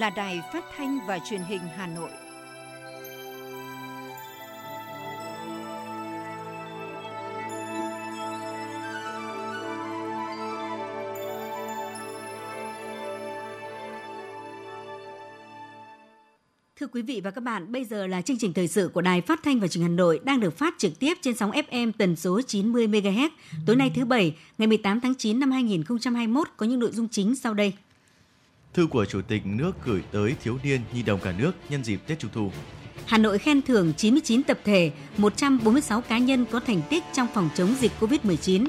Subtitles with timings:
[0.00, 2.10] là Đài Phát thanh và Truyền hình Hà Nội.
[16.76, 19.20] Thưa quý vị và các bạn, bây giờ là chương trình thời sự của Đài
[19.20, 21.92] Phát thanh và Truyền hình Hà Nội đang được phát trực tiếp trên sóng FM
[21.98, 23.28] tần số 90 MHz.
[23.66, 27.34] Tối nay thứ bảy, ngày 18 tháng 9 năm 2021 có những nội dung chính
[27.34, 27.72] sau đây.
[28.74, 32.00] Thư của Chủ tịch nước gửi tới thiếu niên nhi đồng cả nước nhân dịp
[32.06, 32.50] Tết Trung thu.
[33.06, 37.48] Hà Nội khen thưởng 99 tập thể, 146 cá nhân có thành tích trong phòng
[37.54, 38.66] chống dịch COVID-19.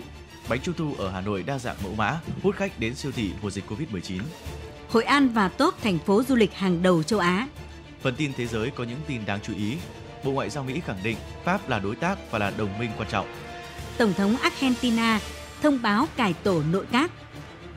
[0.50, 3.32] Bánh Trung thu ở Hà Nội đa dạng mẫu mã, hút khách đến siêu thị
[3.42, 4.20] mùa dịch COVID-19.
[4.90, 7.48] Hội An và top thành phố du lịch hàng đầu châu Á.
[8.02, 9.78] Phần tin thế giới có những tin đáng chú ý.
[10.24, 13.10] Bộ Ngoại giao Mỹ khẳng định Pháp là đối tác và là đồng minh quan
[13.12, 13.28] trọng.
[13.98, 15.20] Tổng thống Argentina
[15.62, 17.12] thông báo cải tổ nội các.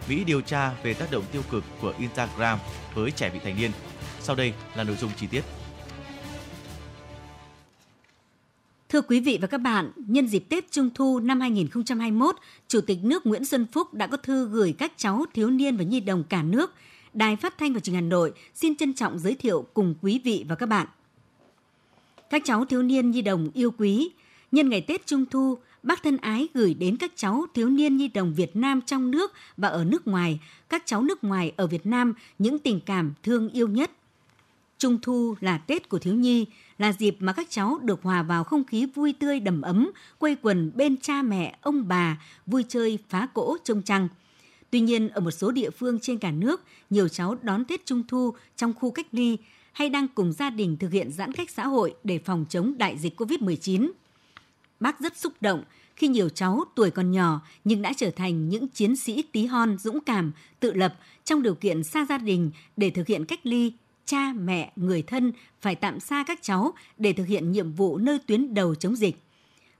[0.09, 2.59] Mỹ điều tra về tác động tiêu cực của Instagram
[2.95, 3.71] với trẻ vị thành niên.
[4.21, 5.43] Sau đây là nội dung chi tiết.
[8.89, 12.37] Thưa quý vị và các bạn, nhân dịp Tết Trung thu năm 2021,
[12.69, 15.85] Chủ tịch nước Nguyễn Xuân Phúc đã có thư gửi các cháu thiếu niên và
[15.85, 16.75] nhi đồng cả nước.
[17.15, 20.21] Đài Phát thanh và Truyền hình Hà Nội xin trân trọng giới thiệu cùng quý
[20.25, 20.87] vị và các bạn.
[22.31, 24.11] Các cháu thiếu niên nhi đồng yêu quý,
[24.53, 28.09] nhân ngày Tết Trung thu, bác thân ái gửi đến các cháu thiếu niên nhi
[28.09, 31.87] đồng Việt Nam trong nước và ở nước ngoài, các cháu nước ngoài ở Việt
[31.87, 33.91] Nam những tình cảm thương yêu nhất.
[34.79, 36.47] Trung thu là Tết của thiếu nhi,
[36.79, 40.37] là dịp mà các cháu được hòa vào không khí vui tươi đầm ấm, quây
[40.43, 44.09] quần bên cha mẹ, ông bà, vui chơi phá cỗ trông trăng.
[44.71, 48.03] Tuy nhiên, ở một số địa phương trên cả nước, nhiều cháu đón Tết Trung
[48.09, 49.39] thu trong khu cách ly
[49.73, 52.99] hay đang cùng gia đình thực hiện giãn cách xã hội để phòng chống đại
[52.99, 53.91] dịch COVID-19.
[54.85, 55.65] Bác rất xúc động
[55.97, 59.79] khi nhiều cháu tuổi còn nhỏ nhưng đã trở thành những chiến sĩ tí hon
[59.79, 63.73] dũng cảm, tự lập trong điều kiện xa gia đình để thực hiện cách ly
[64.07, 68.19] cha, mẹ, người thân phải tạm xa các cháu để thực hiện nhiệm vụ nơi
[68.27, 69.17] tuyến đầu chống dịch.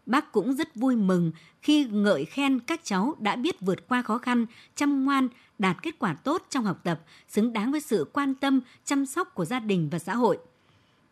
[0.07, 1.33] Bác cũng rất vui mừng
[1.63, 5.29] khi ngợi khen các cháu đã biết vượt qua khó khăn, chăm ngoan,
[5.59, 9.35] đạt kết quả tốt trong học tập, xứng đáng với sự quan tâm, chăm sóc
[9.35, 10.39] của gia đình và xã hội.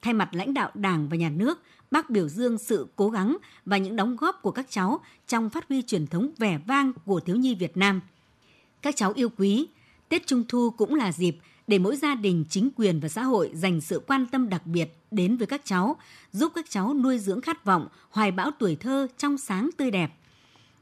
[0.03, 3.37] Thay mặt lãnh đạo Đảng và Nhà nước, bác biểu dương sự cố gắng
[3.67, 7.21] và những đóng góp của các cháu trong phát huy truyền thống vẻ vang của
[7.21, 8.01] thiếu nhi Việt Nam.
[8.83, 9.69] Các cháu yêu quý,
[10.09, 11.37] Tết Trung Thu cũng là dịp
[11.67, 14.89] để mỗi gia đình, chính quyền và xã hội dành sự quan tâm đặc biệt
[15.11, 15.97] đến với các cháu,
[16.33, 20.13] giúp các cháu nuôi dưỡng khát vọng, hoài bão tuổi thơ trong sáng tươi đẹp.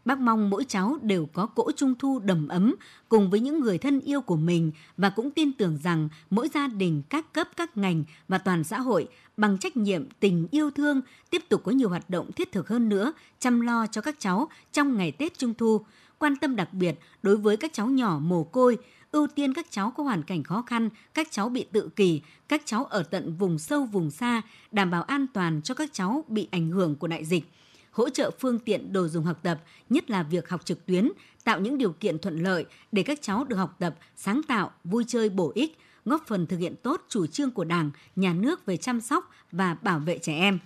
[0.04, 2.74] Bác mong mỗi cháu đều có cỗ trung thu đầm ấm
[3.08, 6.66] cùng với những người thân yêu của mình và cũng tin tưởng rằng mỗi gia
[6.66, 11.00] đình, các cấp, các ngành và toàn xã hội bằng trách nhiệm, tình yêu thương
[11.30, 14.48] tiếp tục có nhiều hoạt động thiết thực hơn nữa chăm lo cho các cháu
[14.72, 15.84] trong ngày Tết Trung thu,
[16.18, 18.78] quan tâm đặc biệt đối với các cháu nhỏ mồ côi,
[19.12, 22.62] ưu tiên các cháu có hoàn cảnh khó khăn, các cháu bị tự kỷ, các
[22.64, 26.48] cháu ở tận vùng sâu vùng xa, đảm bảo an toàn cho các cháu bị
[26.50, 27.50] ảnh hưởng của đại dịch
[27.90, 31.10] hỗ trợ phương tiện đồ dùng học tập, nhất là việc học trực tuyến,
[31.44, 35.04] tạo những điều kiện thuận lợi để các cháu được học tập, sáng tạo, vui
[35.08, 38.76] chơi bổ ích, góp phần thực hiện tốt chủ trương của Đảng, Nhà nước về
[38.76, 40.58] chăm sóc và bảo vệ trẻ em.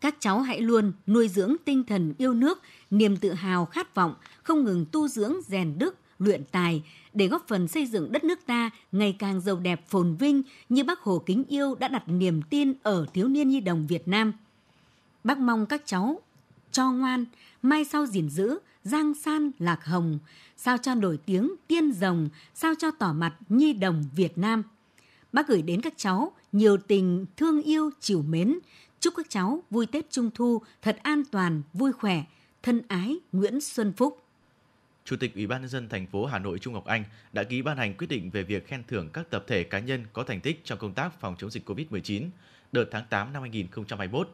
[0.00, 2.58] Các cháu hãy luôn nuôi dưỡng tinh thần yêu nước,
[2.90, 6.82] niềm tự hào khát vọng, không ngừng tu dưỡng rèn đức, luyện tài
[7.14, 10.84] để góp phần xây dựng đất nước ta ngày càng giàu đẹp phồn vinh như
[10.84, 14.32] Bác Hồ kính yêu đã đặt niềm tin ở thiếu niên nhi đồng Việt Nam.
[15.24, 16.20] Bác mong các cháu
[16.72, 17.24] cho ngoan,
[17.62, 20.18] mai sau gìn giữ, giang san lạc hồng,
[20.56, 24.62] sao cho nổi tiếng tiên rồng, sao cho tỏ mặt nhi đồng Việt Nam.
[25.32, 28.58] Bác gửi đến các cháu nhiều tình thương yêu chiều mến,
[29.00, 32.24] chúc các cháu vui Tết Trung Thu thật an toàn, vui khỏe,
[32.62, 34.24] thân ái Nguyễn Xuân Phúc.
[35.04, 37.62] Chủ tịch Ủy ban nhân dân thành phố Hà Nội Trung Ngọc Anh đã ký
[37.62, 40.40] ban hành quyết định về việc khen thưởng các tập thể cá nhân có thành
[40.40, 42.28] tích trong công tác phòng chống dịch COVID-19
[42.72, 44.28] đợt tháng 8 năm 2021.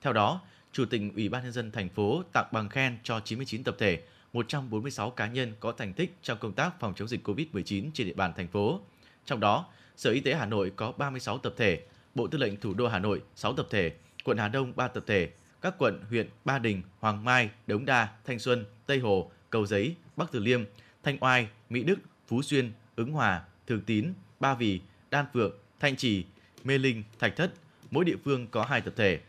[0.00, 0.40] Theo đó,
[0.72, 4.02] Chủ tịch Ủy ban nhân dân thành phố tặng bằng khen cho 99 tập thể,
[4.32, 8.12] 146 cá nhân có thành tích trong công tác phòng chống dịch COVID-19 trên địa
[8.12, 8.80] bàn thành phố.
[9.24, 9.66] Trong đó,
[9.96, 11.82] Sở Y tế Hà Nội có 36 tập thể,
[12.14, 13.92] Bộ Tư lệnh Thủ đô Hà Nội 6 tập thể,
[14.24, 15.30] quận Hà Đông 3 tập thể,
[15.60, 19.94] các quận huyện Ba Đình, Hoàng Mai, Đống Đa, Thanh Xuân, Tây Hồ, Cầu Giấy,
[20.16, 20.64] Bắc Từ Liêm,
[21.02, 21.98] Thanh Oai, Mỹ Đức,
[22.28, 24.80] Phú Xuyên, Ứng Hòa, Thường Tín, Ba Vì,
[25.10, 26.24] Đan Phượng, Thanh Trì,
[26.64, 27.52] Mê Linh, Thạch Thất,
[27.90, 29.20] mỗi địa phương có 2 tập thể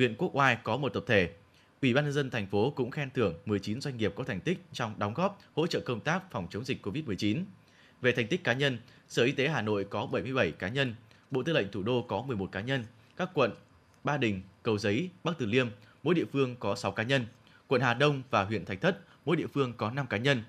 [0.00, 1.30] huyện Quốc Oai có một tập thể.
[1.82, 4.58] Ủy ban nhân dân thành phố cũng khen thưởng 19 doanh nghiệp có thành tích
[4.72, 7.44] trong đóng góp hỗ trợ công tác phòng chống dịch COVID-19.
[8.00, 10.94] Về thành tích cá nhân, Sở Y tế Hà Nội có 77 cá nhân,
[11.30, 12.84] Bộ Tư lệnh Thủ đô có 11 cá nhân,
[13.16, 13.50] các quận
[14.04, 15.68] Ba Đình, Cầu Giấy, Bắc Từ Liêm,
[16.02, 17.26] mỗi địa phương có 6 cá nhân,
[17.68, 20.42] quận Hà Đông và huyện Thạch Thất, mỗi địa phương có 5 cá nhân,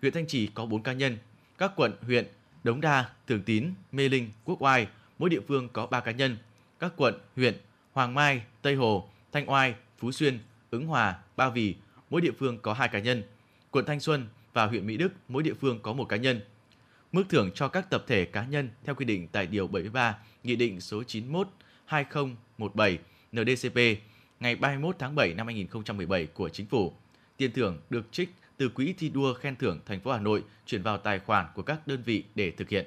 [0.00, 1.18] huyện Thanh Trì có 4 cá nhân,
[1.58, 2.26] các quận, huyện
[2.64, 4.86] Đống Đa, Thường Tín, Mê Linh, Quốc Oai,
[5.18, 6.36] mỗi địa phương có 3 cá nhân.
[6.78, 7.54] Các quận, huyện
[7.98, 10.38] Hoàng Mai, Tây Hồ, Thanh Oai, Phú Xuyên,
[10.70, 11.74] Ứng Hòa, Ba Vì,
[12.10, 13.22] mỗi địa phương có 2 cá nhân.
[13.70, 16.40] Quận Thanh Xuân và huyện Mỹ Đức, mỗi địa phương có một cá nhân.
[17.12, 20.56] Mức thưởng cho các tập thể cá nhân theo quy định tại Điều 73 Nghị
[20.56, 21.48] định số 91
[21.84, 22.98] 2017
[23.32, 23.78] NDCP
[24.40, 26.92] ngày 31 tháng 7 năm 2017 của Chính phủ.
[27.36, 30.82] Tiền thưởng được trích từ quỹ thi đua khen thưởng thành phố Hà Nội chuyển
[30.82, 32.86] vào tài khoản của các đơn vị để thực hiện.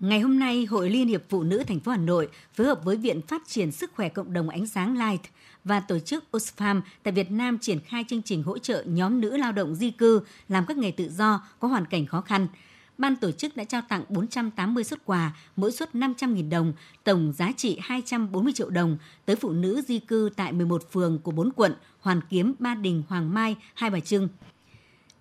[0.00, 2.96] Ngày hôm nay, Hội Liên hiệp Phụ nữ thành phố Hà Nội phối hợp với
[2.96, 5.20] Viện Phát triển Sức khỏe Cộng đồng Ánh sáng Light
[5.64, 9.36] và tổ chức Oxfam tại Việt Nam triển khai chương trình hỗ trợ nhóm nữ
[9.36, 12.46] lao động di cư làm các nghề tự do có hoàn cảnh khó khăn.
[12.98, 16.72] Ban tổ chức đã trao tặng 480 xuất quà, mỗi suất 500.000 đồng,
[17.04, 21.30] tổng giá trị 240 triệu đồng tới phụ nữ di cư tại 11 phường của
[21.30, 24.28] 4 quận Hoàn Kiếm, Ba Đình, Hoàng Mai, Hai Bà Trưng.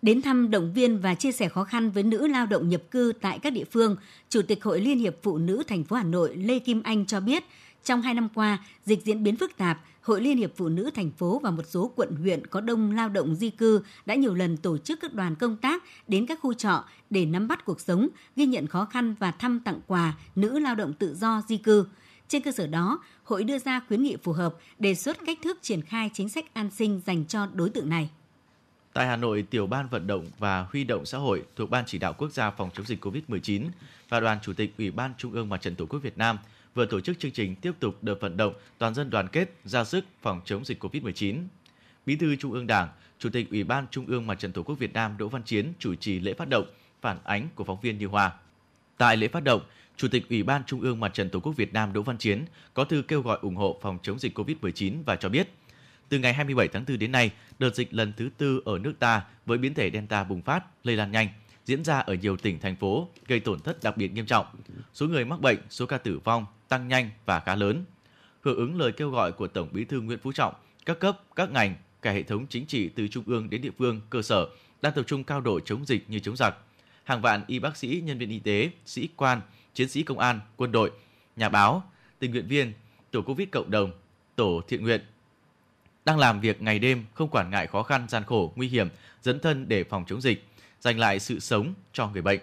[0.03, 3.13] Đến thăm động viên và chia sẻ khó khăn với nữ lao động nhập cư
[3.21, 3.95] tại các địa phương,
[4.29, 7.19] Chủ tịch Hội Liên hiệp Phụ nữ thành phố Hà Nội Lê Kim Anh cho
[7.19, 7.43] biết,
[7.83, 11.11] trong hai năm qua, dịch diễn biến phức tạp, Hội Liên hiệp Phụ nữ thành
[11.11, 14.57] phố và một số quận huyện có đông lao động di cư đã nhiều lần
[14.57, 18.07] tổ chức các đoàn công tác đến các khu trọ để nắm bắt cuộc sống,
[18.35, 21.85] ghi nhận khó khăn và thăm tặng quà nữ lao động tự do di cư.
[22.27, 25.57] Trên cơ sở đó, hội đưa ra khuyến nghị phù hợp, đề xuất cách thức
[25.61, 28.09] triển khai chính sách an sinh dành cho đối tượng này.
[28.93, 31.97] Tại Hà Nội, Tiểu ban vận động và huy động xã hội thuộc Ban chỉ
[31.97, 33.65] đạo quốc gia phòng chống dịch COVID-19
[34.09, 36.37] và Đoàn Chủ tịch Ủy ban Trung ương Mặt trận Tổ quốc Việt Nam
[36.73, 39.83] vừa tổ chức chương trình tiếp tục đợt vận động toàn dân đoàn kết ra
[39.83, 41.37] sức phòng chống dịch COVID-19.
[42.05, 44.79] Bí thư Trung ương Đảng, Chủ tịch Ủy ban Trung ương Mặt trận Tổ quốc
[44.79, 46.65] Việt Nam Đỗ Văn Chiến chủ trì lễ phát động,
[47.01, 48.31] phản ánh của phóng viên Như Hoa.
[48.97, 49.61] Tại lễ phát động,
[49.97, 52.45] Chủ tịch Ủy ban Trung ương Mặt trận Tổ quốc Việt Nam Đỗ Văn Chiến
[52.73, 55.49] có thư kêu gọi ủng hộ phòng chống dịch COVID-19 và cho biết–
[56.13, 59.25] từ ngày 27 tháng 4 đến nay, đợt dịch lần thứ tư ở nước ta
[59.45, 61.27] với biến thể Delta bùng phát, lây lan nhanh,
[61.65, 64.45] diễn ra ở nhiều tỉnh, thành phố, gây tổn thất đặc biệt nghiêm trọng.
[64.93, 67.85] Số người mắc bệnh, số ca tử vong tăng nhanh và khá lớn.
[68.41, 70.53] Hưởng ứng lời kêu gọi của Tổng Bí thư Nguyễn Phú Trọng,
[70.85, 74.01] các cấp, các ngành, cả hệ thống chính trị từ trung ương đến địa phương,
[74.09, 74.47] cơ sở
[74.81, 76.55] đang tập trung cao độ chống dịch như chống giặc.
[77.03, 79.41] Hàng vạn y bác sĩ, nhân viên y tế, sĩ quan,
[79.73, 80.91] chiến sĩ công an, quân đội,
[81.35, 81.83] nhà báo,
[82.19, 82.73] tình nguyện viên,
[83.11, 83.91] tổ Covid cộng đồng,
[84.35, 85.01] tổ thiện nguyện,
[86.05, 88.89] đang làm việc ngày đêm không quản ngại khó khăn, gian khổ, nguy hiểm,
[89.21, 90.47] dấn thân để phòng chống dịch,
[90.79, 92.39] giành lại sự sống cho người bệnh.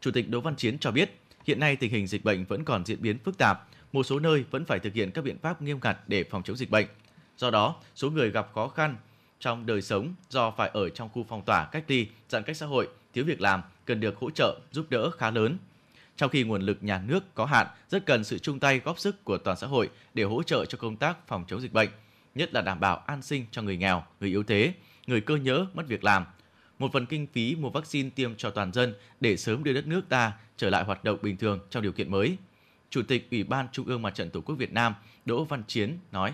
[0.00, 2.84] Chủ tịch đỗ văn chiến cho biết, hiện nay tình hình dịch bệnh vẫn còn
[2.84, 5.78] diễn biến phức tạp, một số nơi vẫn phải thực hiện các biện pháp nghiêm
[5.82, 6.86] ngặt để phòng chống dịch bệnh.
[7.36, 8.96] Do đó, số người gặp khó khăn
[9.40, 12.66] trong đời sống do phải ở trong khu phong tỏa cách ly, giãn cách xã
[12.66, 15.58] hội, thiếu việc làm cần được hỗ trợ, giúp đỡ khá lớn.
[16.16, 19.24] Trong khi nguồn lực nhà nước có hạn, rất cần sự chung tay góp sức
[19.24, 21.88] của toàn xã hội để hỗ trợ cho công tác phòng chống dịch bệnh
[22.38, 24.72] nhất là đảm bảo an sinh cho người nghèo, người yếu thế,
[25.06, 26.24] người cơ nhỡ mất việc làm.
[26.78, 30.02] Một phần kinh phí mua vaccine tiêm cho toàn dân để sớm đưa đất nước
[30.08, 32.36] ta trở lại hoạt động bình thường trong điều kiện mới.
[32.90, 34.94] Chủ tịch Ủy ban Trung ương Mặt trận Tổ quốc Việt Nam
[35.24, 36.32] Đỗ Văn Chiến nói: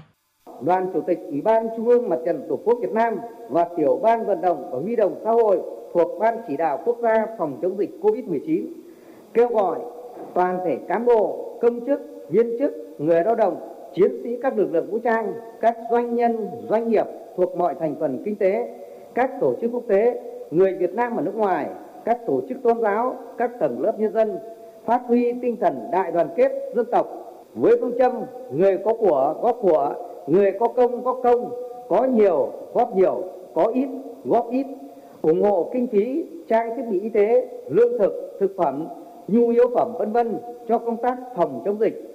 [0.63, 3.15] Đoàn Chủ tịch Ủy ban Trung ương Mặt trận Tổ quốc Việt Nam
[3.51, 5.59] và tiểu ban vận động và huy động xã hội
[5.95, 8.67] thuộc Ban chỉ đạo quốc gia phòng chống dịch COVID-19
[9.35, 9.79] kêu gọi
[10.35, 14.73] toàn thể cán bộ, công chức, viên chức, người lao động chiến sĩ các lực
[14.73, 18.69] lượng vũ trang, các doanh nhân, doanh nghiệp thuộc mọi thành phần kinh tế,
[19.15, 20.21] các tổ chức quốc tế,
[20.51, 21.67] người Việt Nam ở nước ngoài,
[22.05, 24.39] các tổ chức tôn giáo, các tầng lớp nhân dân
[24.85, 27.07] phát huy tinh thần đại đoàn kết dân tộc
[27.55, 28.13] với phương châm
[28.51, 29.95] người có của góp của,
[30.27, 31.51] người có công góp công,
[31.89, 33.23] có nhiều góp nhiều,
[33.55, 33.89] có ít
[34.25, 34.67] góp ít,
[35.23, 38.89] ủng hộ kinh phí trang thiết bị y tế, lương thực, thực phẩm,
[39.29, 40.37] nhu yếu phẩm vân vân
[40.69, 42.11] cho công tác phòng chống dịch.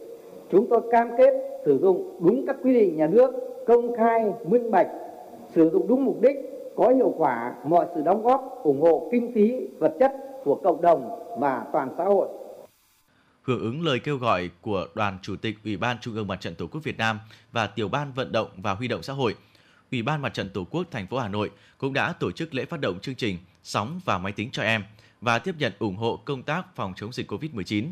[0.52, 1.34] Chúng tôi cam kết
[1.66, 3.32] sử dụng đúng các quy định nhà nước,
[3.68, 4.88] công khai, minh bạch,
[5.56, 6.36] sử dụng đúng mục đích,
[6.76, 10.12] có hiệu quả mọi sự đóng góp, ủng hộ kinh phí, vật chất
[10.44, 12.28] của cộng đồng và toàn xã hội.
[13.42, 16.56] Hưởng ứng lời kêu gọi của Đoàn Chủ tịch Ủy ban Trung ương Mặt trận
[16.56, 17.20] Tổ quốc Việt Nam
[17.52, 19.36] và Tiểu ban Vận động và Huy động xã hội,
[19.92, 22.66] Ủy ban Mặt trận Tổ quốc thành phố Hà Nội cũng đã tổ chức lễ
[22.66, 24.84] phát động chương trình Sóng và máy tính cho em
[25.22, 27.86] và tiếp nhận ủng hộ công tác phòng chống dịch COVID-19.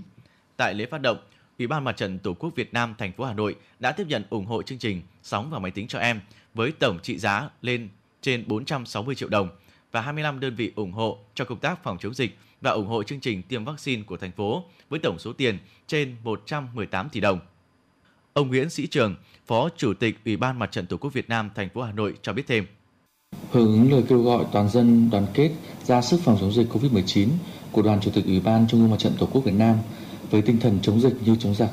[0.57, 1.17] Tại lễ phát động,
[1.59, 4.23] Ủy ban Mặt trận Tổ quốc Việt Nam thành phố Hà Nội đã tiếp nhận
[4.29, 6.21] ủng hộ chương trình Sóng và máy tính cho em
[6.53, 7.89] với tổng trị giá lên
[8.21, 9.49] trên 460 triệu đồng
[9.91, 13.03] và 25 đơn vị ủng hộ cho công tác phòng chống dịch và ủng hộ
[13.03, 17.39] chương trình tiêm vaccine của thành phố với tổng số tiền trên 118 tỷ đồng.
[18.33, 19.15] Ông Nguyễn Sĩ Trường,
[19.47, 22.13] Phó Chủ tịch Ủy ban Mặt trận Tổ quốc Việt Nam thành phố Hà Nội
[22.21, 22.65] cho biết thêm.
[23.51, 25.51] Hưởng ứng lời kêu gọi toàn dân đoàn kết
[25.83, 27.27] ra sức phòng chống dịch COVID-19
[27.71, 29.77] của Đoàn Chủ tịch Ủy ban Trung ương Mặt trận Tổ quốc Việt Nam–
[30.31, 31.69] với tinh thần chống dịch như chống giặc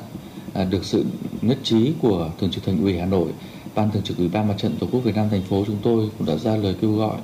[0.53, 1.05] à, được sự
[1.41, 3.27] nhất trí của thường trực thành ủy Hà Nội,
[3.75, 6.09] ban thường trực ủy ban mặt trận tổ quốc Việt Nam thành phố chúng tôi
[6.17, 7.17] cũng đã ra lời kêu gọi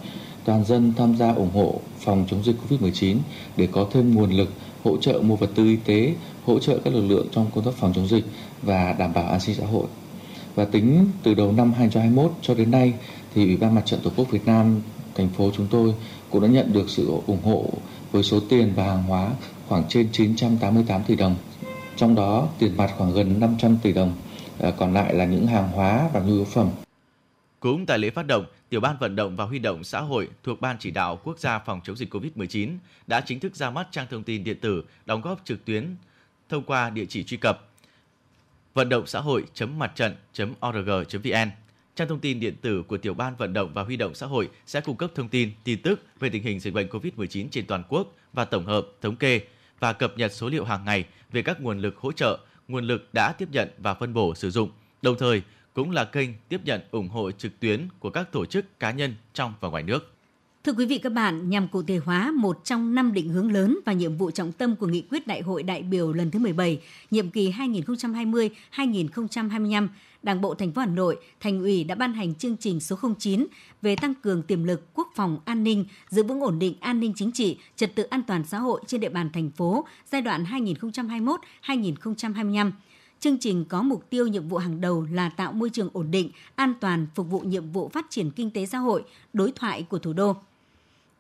[0.46, 3.18] toàn dân tham gia ủng hộ phòng chống dịch Covid-19
[3.58, 4.50] để có thêm nguồn lực
[4.84, 7.74] hỗ trợ mua vật tư y tế, hỗ trợ các lực lượng trong công tác
[7.74, 8.26] phòng chống dịch
[8.62, 9.86] và đảm bảo an sinh xã hội.
[10.56, 12.94] Và tính từ đầu năm 2021 cho đến nay
[13.36, 14.82] thì Ủy ban Mặt trận Tổ quốc Việt Nam
[15.16, 15.94] thành phố chúng tôi
[16.30, 17.66] cũng đã nhận được sự ủng hộ
[18.12, 19.32] với số tiền và hàng hóa
[19.72, 21.36] khoảng trên 988 tỷ đồng.
[21.96, 24.16] Trong đó tiền mặt khoảng gần 500 tỷ đồng,
[24.60, 26.70] à, còn lại là những hàng hóa và nhu yếu phẩm.
[27.60, 30.62] Cũng tại lễ phát động, Tiểu ban vận động và huy động xã hội thuộc
[30.62, 34.08] Ban chỉ đạo quốc gia phòng chống dịch COVID-19 đã chính thức ra mắt trang
[34.10, 35.96] thông tin điện tử đóng góp trực tuyến
[36.50, 37.70] thông qua địa chỉ truy cập
[38.74, 41.50] vận động xã hội.mặt trận.org.vn.
[41.96, 44.50] Trang thông tin điện tử của Tiểu ban vận động và huy động xã hội
[44.66, 47.84] sẽ cung cấp thông tin, tin tức về tình hình dịch bệnh COVID-19 trên toàn
[47.90, 49.42] quốc và tổng hợp, thống kê
[49.82, 53.14] và cập nhật số liệu hàng ngày về các nguồn lực hỗ trợ, nguồn lực
[53.14, 54.72] đã tiếp nhận và phân bổ sử dụng.
[55.02, 55.42] Đồng thời,
[55.74, 59.16] cũng là kênh tiếp nhận ủng hộ trực tuyến của các tổ chức cá nhân
[59.34, 60.14] trong và ngoài nước.
[60.64, 63.80] Thưa quý vị các bạn, nhằm cụ thể hóa một trong năm định hướng lớn
[63.86, 66.82] và nhiệm vụ trọng tâm của nghị quyết Đại hội đại biểu lần thứ 17,
[67.12, 69.88] nhiệm kỳ 2020-2025,
[70.24, 73.46] Đảng bộ thành phố Hà Nội, Thành ủy đã ban hành chương trình số 09
[73.82, 77.14] về tăng cường tiềm lực quốc phòng an ninh, giữ vững ổn định an ninh
[77.16, 80.46] chính trị, trật tự an toàn xã hội trên địa bàn thành phố giai đoạn
[81.64, 82.72] 2021-2025
[83.20, 86.32] Chương trình có mục tiêu nhiệm vụ hàng đầu là tạo môi trường ổn định,
[86.56, 89.04] an toàn, phục vụ nhiệm vụ phát triển kinh tế xã hội,
[89.34, 90.36] đối thoại của thủ đô.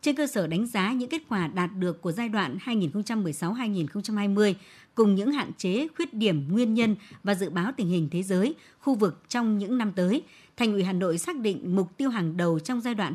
[0.01, 4.53] Trên cơ sở đánh giá những kết quả đạt được của giai đoạn 2016-2020
[4.95, 8.55] cùng những hạn chế, khuyết điểm, nguyên nhân và dự báo tình hình thế giới,
[8.79, 10.23] khu vực trong những năm tới,
[10.61, 13.13] Thành ủy Hà Nội xác định mục tiêu hàng đầu trong giai đoạn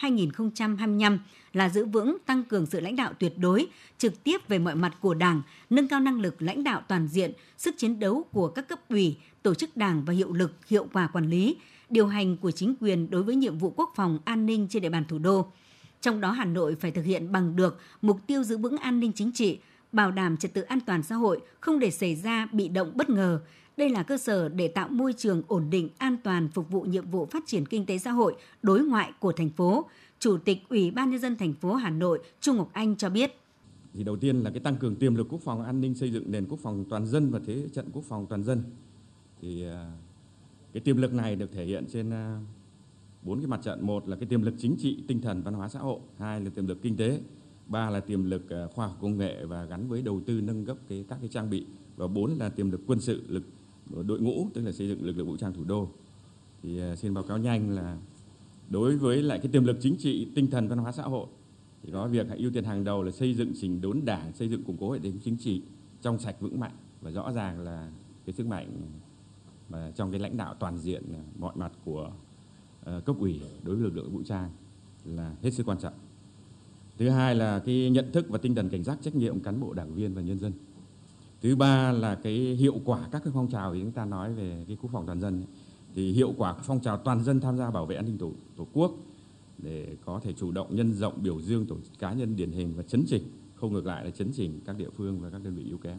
[0.00, 1.18] 2021-2025
[1.52, 3.66] là giữ vững tăng cường sự lãnh đạo tuyệt đối,
[3.98, 7.32] trực tiếp về mọi mặt của Đảng, nâng cao năng lực lãnh đạo toàn diện,
[7.58, 11.06] sức chiến đấu của các cấp ủy, tổ chức Đảng và hiệu lực, hiệu quả
[11.06, 11.56] quản lý,
[11.90, 14.90] điều hành của chính quyền đối với nhiệm vụ quốc phòng an ninh trên địa
[14.90, 15.46] bàn thủ đô.
[16.00, 19.12] Trong đó Hà Nội phải thực hiện bằng được mục tiêu giữ vững an ninh
[19.14, 19.58] chính trị,
[19.92, 23.10] bảo đảm trật tự an toàn xã hội, không để xảy ra bị động bất
[23.10, 23.40] ngờ,
[23.78, 27.10] đây là cơ sở để tạo môi trường ổn định, an toàn phục vụ nhiệm
[27.10, 29.86] vụ phát triển kinh tế xã hội, đối ngoại của thành phố.
[30.18, 33.30] Chủ tịch Ủy ban nhân dân thành phố Hà Nội Trung Ngọc Anh cho biết.
[33.94, 36.30] Thì đầu tiên là cái tăng cường tiềm lực quốc phòng an ninh xây dựng
[36.30, 38.62] nền quốc phòng toàn dân và thế trận quốc phòng toàn dân.
[39.40, 39.92] Thì à,
[40.72, 42.40] cái tiềm lực này được thể hiện trên à,
[43.22, 45.68] bốn cái mặt trận một là cái tiềm lực chính trị tinh thần văn hóa
[45.68, 47.20] xã hội hai là tiềm lực kinh tế
[47.66, 50.64] ba là tiềm lực à, khoa học công nghệ và gắn với đầu tư nâng
[50.64, 51.66] cấp cái các cái trang bị
[51.96, 53.42] và bốn là tiềm lực quân sự lực
[54.06, 55.88] đội ngũ tức là xây dựng lực lượng vũ trang thủ đô.
[56.62, 57.98] Thì à, xin báo cáo nhanh là
[58.70, 61.26] đối với lại cái tiềm lực chính trị tinh thần văn hóa xã hội
[61.82, 64.64] thì có việc ưu tiên hàng đầu là xây dựng chỉnh đốn đảng xây dựng
[64.64, 65.62] củng cố hệ thống chính trị
[66.02, 67.90] trong sạch vững mạnh và rõ ràng là
[68.26, 68.68] cái sức mạnh
[69.68, 72.12] mà trong cái lãnh đạo toàn diện à, mọi mặt của
[72.96, 74.50] uh, cấp ủy đối với lực lượng vũ trang
[75.04, 75.94] là hết sức quan trọng.
[76.98, 79.72] Thứ hai là cái nhận thức và tinh thần cảnh giác trách nhiệm cán bộ
[79.72, 80.52] đảng viên và nhân dân
[81.42, 84.64] thứ ba là cái hiệu quả các cái phong trào thì chúng ta nói về
[84.68, 85.44] cái quốc phòng toàn dân
[85.94, 88.66] thì hiệu quả phong trào toàn dân tham gia bảo vệ an ninh tổ, tổ
[88.72, 88.92] quốc
[89.58, 92.82] để có thể chủ động nhân rộng biểu dương tổ cá nhân điển hình và
[92.82, 93.22] chấn chỉnh
[93.54, 95.98] không ngược lại là chấn chỉnh các địa phương và các đơn vị yếu kém.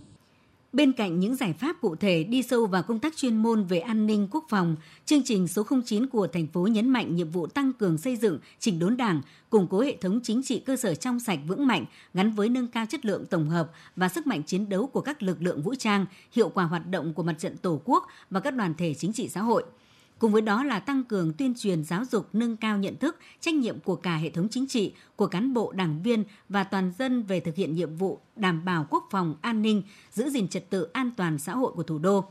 [0.74, 3.80] Bên cạnh những giải pháp cụ thể đi sâu vào công tác chuyên môn về
[3.80, 7.48] an ninh quốc phòng, chương trình số 09 của thành phố nhấn mạnh nhiệm vụ
[7.48, 10.96] tăng cường xây dựng, chỉnh đốn đảng, củng cố hệ thống chính trị cơ sở
[10.96, 14.44] trong sạch vững mạnh, gắn với nâng cao chất lượng tổng hợp và sức mạnh
[14.44, 17.58] chiến đấu của các lực lượng vũ trang, hiệu quả hoạt động của mặt trận
[17.58, 19.64] Tổ quốc và các đoàn thể chính trị xã hội–
[20.20, 23.54] Cùng với đó là tăng cường tuyên truyền giáo dục nâng cao nhận thức, trách
[23.54, 27.24] nhiệm của cả hệ thống chính trị, của cán bộ đảng viên và toàn dân
[27.24, 30.84] về thực hiện nhiệm vụ đảm bảo quốc phòng an ninh, giữ gìn trật tự
[30.94, 32.26] an toàn xã hội của thủ đô.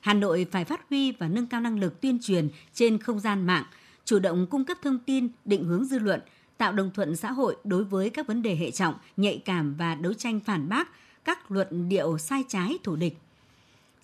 [0.00, 3.46] Hà Nội phải phát huy và nâng cao năng lực tuyên truyền trên không gian
[3.46, 3.64] mạng,
[4.04, 6.20] chủ động cung cấp thông tin, định hướng dư luận,
[6.58, 9.94] tạo đồng thuận xã hội đối với các vấn đề hệ trọng, nhạy cảm và
[9.94, 10.88] đấu tranh phản bác
[11.24, 13.18] các luận điệu sai trái thủ địch.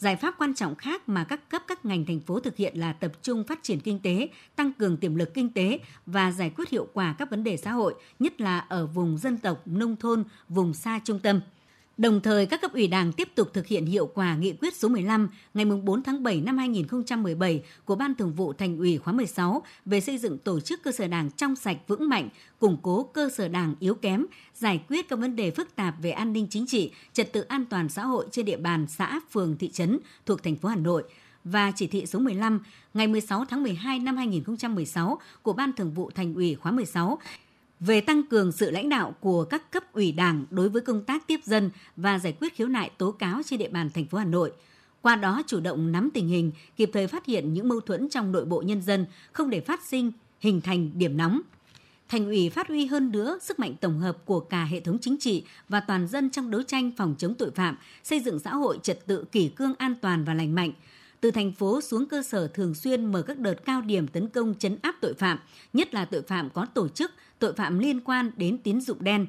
[0.00, 2.92] Giải pháp quan trọng khác mà các cấp các ngành thành phố thực hiện là
[2.92, 6.68] tập trung phát triển kinh tế, tăng cường tiềm lực kinh tế và giải quyết
[6.70, 10.24] hiệu quả các vấn đề xã hội, nhất là ở vùng dân tộc, nông thôn,
[10.48, 11.40] vùng xa trung tâm–
[12.00, 14.88] Đồng thời, các cấp ủy Đảng tiếp tục thực hiện hiệu quả nghị quyết số
[14.88, 19.62] 15 ngày 4 tháng 7 năm 2017 của Ban Thường vụ Thành ủy khóa 16
[19.84, 22.28] về xây dựng tổ chức cơ sở Đảng trong sạch vững mạnh,
[22.58, 26.10] củng cố cơ sở Đảng yếu kém, giải quyết các vấn đề phức tạp về
[26.10, 29.56] an ninh chính trị, trật tự an toàn xã hội trên địa bàn xã, phường,
[29.56, 31.04] thị trấn thuộc thành phố Hà Nội.
[31.44, 32.60] Và chỉ thị số 15
[32.94, 37.18] ngày 16 tháng 12 năm 2016 của Ban Thường vụ Thành ủy khóa 16
[37.80, 41.26] về tăng cường sự lãnh đạo của các cấp ủy Đảng đối với công tác
[41.26, 44.24] tiếp dân và giải quyết khiếu nại tố cáo trên địa bàn thành phố Hà
[44.24, 44.52] Nội.
[45.02, 48.32] Qua đó chủ động nắm tình hình, kịp thời phát hiện những mâu thuẫn trong
[48.32, 51.40] nội bộ nhân dân, không để phát sinh hình thành điểm nóng.
[52.08, 55.16] Thành ủy phát huy hơn nữa sức mạnh tổng hợp của cả hệ thống chính
[55.20, 58.78] trị và toàn dân trong đấu tranh phòng chống tội phạm, xây dựng xã hội
[58.82, 60.72] trật tự kỷ cương an toàn và lành mạnh.
[61.20, 64.54] Từ thành phố xuống cơ sở thường xuyên mở các đợt cao điểm tấn công
[64.58, 65.38] chấn áp tội phạm,
[65.72, 69.26] nhất là tội phạm có tổ chức, tội phạm liên quan đến tín dụng đen,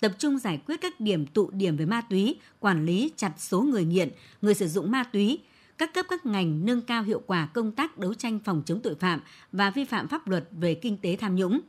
[0.00, 3.60] tập trung giải quyết các điểm tụ điểm về ma túy, quản lý chặt số
[3.60, 4.08] người nghiện,
[4.42, 5.38] người sử dụng ma túy,
[5.78, 8.94] các cấp các ngành nâng cao hiệu quả công tác đấu tranh phòng chống tội
[8.94, 9.20] phạm
[9.52, 11.60] và vi phạm pháp luật về kinh tế tham nhũng.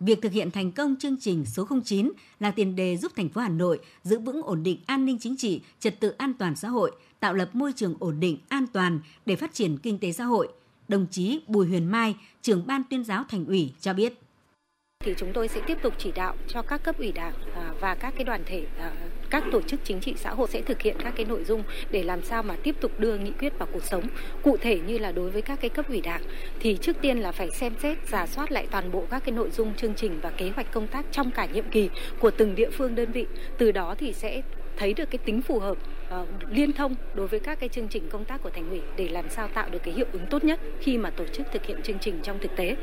[0.00, 3.40] Việc thực hiện thành công chương trình số 09 là tiền đề giúp thành phố
[3.40, 6.68] Hà Nội giữ vững ổn định an ninh chính trị, trật tự an toàn xã
[6.68, 10.24] hội, tạo lập môi trường ổn định, an toàn để phát triển kinh tế xã
[10.24, 10.48] hội.
[10.88, 14.14] Đồng chí Bùi Huyền Mai, trưởng ban tuyên giáo thành ủy cho biết
[15.04, 17.94] thì chúng tôi sẽ tiếp tục chỉ đạo cho các cấp ủy đảng à, và
[17.94, 18.92] các cái đoàn thể à,
[19.30, 22.02] các tổ chức chính trị xã hội sẽ thực hiện các cái nội dung để
[22.02, 24.04] làm sao mà tiếp tục đưa nghị quyết vào cuộc sống
[24.42, 26.22] cụ thể như là đối với các cái cấp ủy đảng
[26.60, 29.50] thì trước tiên là phải xem xét giả soát lại toàn bộ các cái nội
[29.50, 31.90] dung chương trình và kế hoạch công tác trong cả nhiệm kỳ
[32.20, 33.26] của từng địa phương đơn vị
[33.58, 34.42] từ đó thì sẽ
[34.76, 35.76] thấy được cái tính phù hợp
[36.20, 39.08] uh, liên thông đối với các cái chương trình công tác của thành ủy để
[39.08, 41.82] làm sao tạo được cái hiệu ứng tốt nhất khi mà tổ chức thực hiện
[41.82, 42.76] chương trình trong thực tế.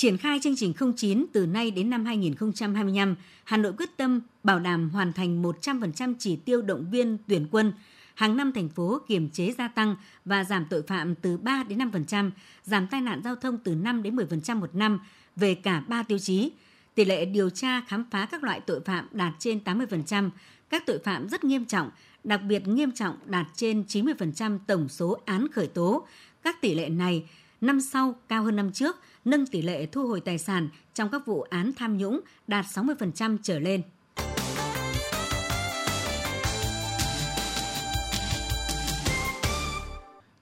[0.00, 4.60] Triển khai chương trình 09 từ nay đến năm 2025, Hà Nội quyết tâm bảo
[4.60, 7.72] đảm hoàn thành 100% chỉ tiêu động viên tuyển quân.
[8.14, 11.78] Hàng năm thành phố kiềm chế gia tăng và giảm tội phạm từ 3 đến
[11.78, 12.30] 5%,
[12.64, 15.00] giảm tai nạn giao thông từ 5 đến 10% một năm
[15.36, 16.52] về cả 3 tiêu chí.
[16.94, 20.30] Tỷ lệ điều tra khám phá các loại tội phạm đạt trên 80%,
[20.70, 21.90] các tội phạm rất nghiêm trọng,
[22.24, 26.06] đặc biệt nghiêm trọng đạt trên 90% tổng số án khởi tố.
[26.42, 27.28] Các tỷ lệ này
[27.60, 28.96] năm sau cao hơn năm trước–
[29.30, 33.38] nâng tỷ lệ thu hồi tài sản trong các vụ án tham nhũng đạt 60%
[33.42, 33.82] trở lên.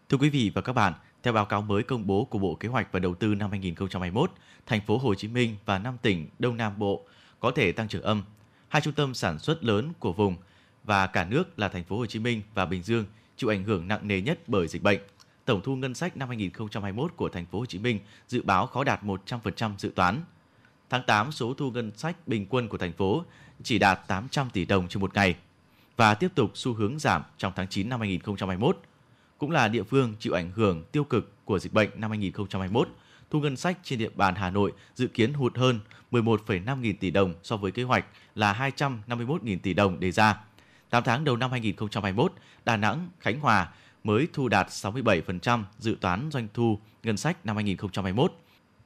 [0.08, 2.68] Thưa quý vị và các bạn, theo báo cáo mới công bố của Bộ Kế
[2.68, 4.30] hoạch và Đầu tư năm 2021,
[4.66, 7.06] thành phố Hồ Chí Minh và 5 tỉnh Đông Nam Bộ
[7.40, 8.22] có thể tăng trưởng âm.
[8.68, 10.36] Hai trung tâm sản xuất lớn của vùng
[10.84, 13.04] và cả nước là thành phố Hồ Chí Minh và Bình Dương
[13.36, 15.00] chịu ảnh hưởng nặng nề nhất bởi dịch bệnh
[15.48, 18.84] tổng thu ngân sách năm 2021 của thành phố Hồ Chí Minh dự báo khó
[18.84, 20.22] đạt 100% dự toán.
[20.90, 23.24] Tháng 8, số thu ngân sách bình quân của thành phố
[23.62, 25.36] chỉ đạt 800 tỷ đồng trên một ngày
[25.96, 28.78] và tiếp tục xu hướng giảm trong tháng 9 năm 2021.
[29.38, 32.88] Cũng là địa phương chịu ảnh hưởng tiêu cực của dịch bệnh năm 2021,
[33.30, 35.80] thu ngân sách trên địa bàn Hà Nội dự kiến hụt hơn
[36.10, 40.40] 11,5 nghìn tỷ đồng so với kế hoạch là 251 nghìn tỷ đồng đề ra.
[40.90, 42.32] 8 tháng đầu năm 2021,
[42.64, 43.68] Đà Nẵng, Khánh Hòa
[44.08, 48.32] mới thu đạt 67% dự toán doanh thu ngân sách năm 2021,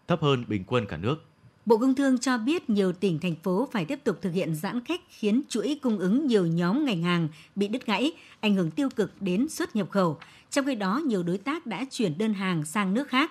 [0.09, 1.25] thấp hơn bình quân cả nước.
[1.67, 4.81] Bộ Công Thương cho biết nhiều tỉnh, thành phố phải tiếp tục thực hiện giãn
[4.81, 8.89] cách khiến chuỗi cung ứng nhiều nhóm ngành hàng bị đứt gãy, ảnh hưởng tiêu
[8.97, 10.19] cực đến xuất nhập khẩu.
[10.51, 13.31] Trong khi đó, nhiều đối tác đã chuyển đơn hàng sang nước khác.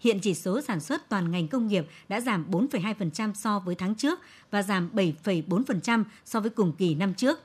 [0.00, 3.94] Hiện chỉ số sản xuất toàn ngành công nghiệp đã giảm 4,2% so với tháng
[3.94, 4.18] trước
[4.50, 7.40] và giảm 7,4% so với cùng kỳ năm trước.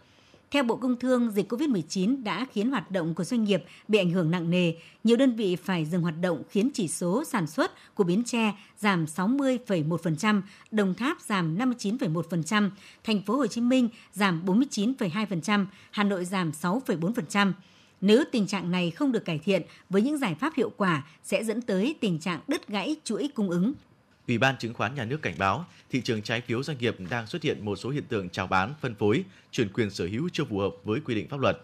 [0.51, 4.09] Theo Bộ Công Thương, dịch COVID-19 đã khiến hoạt động của doanh nghiệp bị ảnh
[4.11, 4.73] hưởng nặng nề.
[5.03, 8.53] Nhiều đơn vị phải dừng hoạt động khiến chỉ số sản xuất của Bến Tre
[8.79, 12.69] giảm 60,1%, Đồng Tháp giảm 59,1%,
[13.03, 17.51] Thành phố Hồ Chí Minh giảm 49,2%, Hà Nội giảm 6,4%.
[18.01, 21.43] Nếu tình trạng này không được cải thiện với những giải pháp hiệu quả sẽ
[21.43, 23.73] dẫn tới tình trạng đứt gãy chuỗi cung ứng.
[24.27, 27.27] Ủy ban chứng khoán nhà nước cảnh báo thị trường trái phiếu doanh nghiệp đang
[27.27, 30.43] xuất hiện một số hiện tượng chào bán, phân phối, chuyển quyền sở hữu chưa
[30.45, 31.57] phù hợp với quy định pháp luật.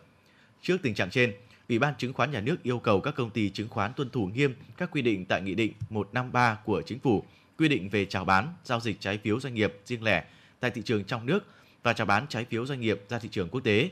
[0.62, 1.34] Trước tình trạng trên,
[1.70, 4.26] Ủy ban chứng khoán nhà nước yêu cầu các công ty chứng khoán tuân thủ
[4.26, 7.24] nghiêm các quy định tại Nghị định 153 của Chính phủ,
[7.58, 10.24] quy định về chào bán, giao dịch trái phiếu doanh nghiệp riêng lẻ
[10.60, 11.46] tại thị trường trong nước
[11.84, 13.90] và chào bán trái phiếu doanh nghiệp ra thị trường quốc tế.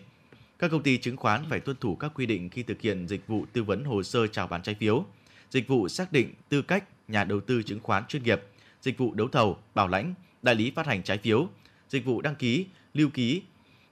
[0.59, 3.27] Các công ty chứng khoán phải tuân thủ các quy định khi thực hiện dịch
[3.27, 5.05] vụ tư vấn hồ sơ chào bán trái phiếu,
[5.49, 8.41] dịch vụ xác định tư cách nhà đầu tư chứng khoán chuyên nghiệp,
[8.81, 11.47] dịch vụ đấu thầu, bảo lãnh, đại lý phát hành trái phiếu,
[11.89, 13.41] dịch vụ đăng ký, lưu ký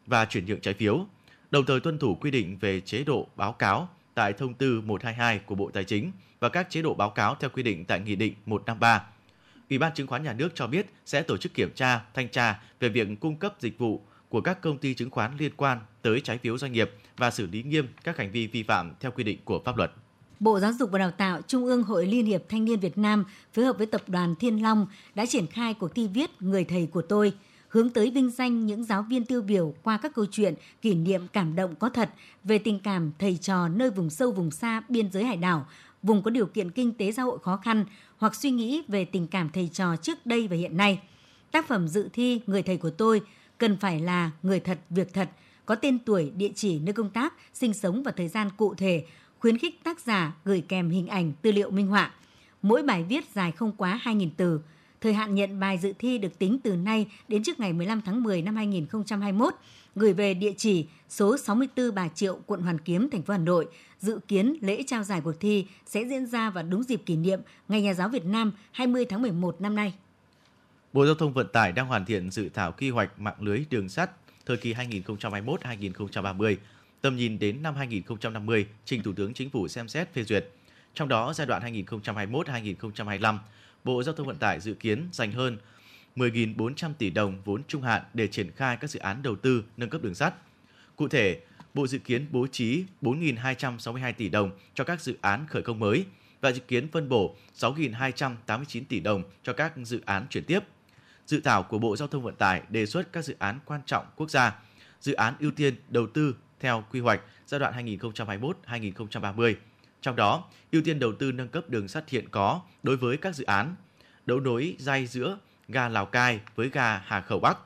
[0.06, 1.06] và chuyển nhượng trái phiếu,
[1.52, 5.40] đồng thời tuân thủ quy định về chế độ báo cáo tại thông tư 122
[5.40, 8.16] của Bộ Tài chính và các chế độ báo cáo theo quy định tại Nghị
[8.16, 9.04] định 153.
[9.70, 12.62] Ủy ban chứng khoán nhà nước cho biết sẽ tổ chức kiểm tra, thanh tra
[12.80, 16.22] về việc cung cấp dịch vụ của các công ty chứng khoán liên quan tới
[16.22, 19.24] trái phiếu doanh nghiệp và xử lý nghiêm các hành vi vi phạm theo quy
[19.24, 19.92] định của pháp luật.
[20.40, 23.26] Bộ Giáo dục và Đào tạo, Trung ương Hội Liên hiệp Thanh niên Việt Nam
[23.54, 26.88] phối hợp với Tập đoàn Thiên Long đã triển khai cuộc thi viết Người thầy
[26.92, 27.34] của tôi,
[27.68, 31.28] hướng tới vinh danh những giáo viên tiêu biểu qua các câu chuyện kỷ niệm
[31.34, 32.10] cảm động có thật
[32.44, 35.68] về tình cảm thầy trò nơi vùng sâu vùng xa biên giới hải đảo,
[36.04, 37.86] vùng có điều kiện kinh tế xã hội khó khăn
[38.18, 41.00] hoặc suy nghĩ về tình cảm thầy trò trước đây và hiện nay.
[41.52, 43.22] Tác phẩm dự thi Người thầy của tôi
[43.58, 45.30] cần phải là người thật, việc thật,
[45.66, 49.06] có tên tuổi, địa chỉ nơi công tác, sinh sống và thời gian cụ thể,
[49.40, 52.12] khuyến khích tác giả gửi kèm hình ảnh tư liệu minh họa.
[52.62, 54.62] Mỗi bài viết dài không quá 2.000 từ.
[55.02, 58.24] Thời hạn nhận bài dự thi được tính từ nay đến trước ngày 15 tháng
[58.24, 59.54] 10 năm 2021,
[59.96, 63.68] gửi về địa chỉ số 64 Bà Triệu, quận Hoàn Kiếm, thành phố Hà Nội.
[64.00, 67.40] Dự kiến lễ trao giải cuộc thi sẽ diễn ra vào đúng dịp kỷ niệm
[67.68, 69.94] Ngày Nhà giáo Việt Nam 20 tháng 11 năm nay.
[70.94, 73.90] Bộ Giao thông Vận tải đang hoàn thiện dự thảo quy hoạch mạng lưới đường
[73.90, 74.12] sắt
[74.46, 76.56] thời kỳ 2021-2030,
[77.02, 80.46] tầm nhìn đến năm 2050 trình Thủ tướng Chính phủ xem xét phê duyệt.
[80.94, 83.38] Trong đó, giai đoạn 2021-2025,
[83.84, 85.58] Bộ Giao thông Vận tải dự kiến dành hơn
[86.16, 89.90] 10.400 tỷ đồng vốn trung hạn để triển khai các dự án đầu tư nâng
[89.90, 90.34] cấp đường sắt.
[90.96, 91.42] Cụ thể,
[91.74, 96.06] Bộ dự kiến bố trí 4.262 tỷ đồng cho các dự án khởi công mới
[96.42, 100.60] và dự kiến phân bổ 6.289 tỷ đồng cho các dự án chuyển tiếp.
[101.26, 104.06] Dự thảo của Bộ Giao thông Vận tải đề xuất các dự án quan trọng
[104.16, 104.56] quốc gia,
[105.02, 109.56] dự án ưu tiên đầu tư theo quy hoạch giai đoạn 2021-2030.
[110.02, 113.36] Trong đó, ưu tiên đầu tư nâng cấp đường sắt hiện có đối với các
[113.36, 113.76] dự án
[114.26, 117.58] đấu nối dây giữa ga Lào Cai với ga Hà Khẩu Bắc,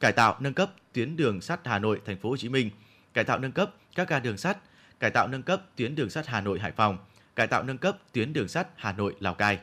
[0.00, 2.70] cải tạo nâng cấp tuyến đường sắt Hà Nội Thành phố Hồ Chí Minh,
[3.14, 4.58] cải tạo nâng cấp các ga đường sắt,
[5.00, 6.98] cải tạo nâng cấp tuyến đường sắt Hà Nội Hải Phòng,
[7.36, 9.58] cải tạo nâng cấp tuyến đường sắt Hà Nội Lào Cai.